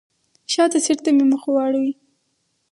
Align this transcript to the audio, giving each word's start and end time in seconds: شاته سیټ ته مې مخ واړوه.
شاته 0.53 0.79
سیټ 0.85 0.99
ته 1.05 1.09
مې 1.15 1.25
مخ 1.31 1.43
واړوه. 1.51 1.91